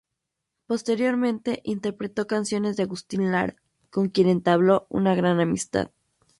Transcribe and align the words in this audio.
Posteriormente 0.65 1.61
interpretó 1.63 2.25
canciones 2.25 2.75
de 2.75 2.81
Agustín 2.81 3.31
Lara, 3.31 3.55
con 3.91 4.09
quien 4.09 4.29
entabló 4.29 4.87
una 4.89 5.13
gran 5.13 5.39
amistad. 5.39 5.91